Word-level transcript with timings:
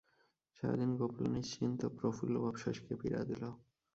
সারাদিন 0.57 0.91
গোপালের 0.99 1.33
নিশ্চিন্ত 1.37 1.81
প্রফুল্লভাব 1.97 2.55
শশীকে 2.63 2.93
পীড়া 3.01 3.21
দিল। 3.29 3.43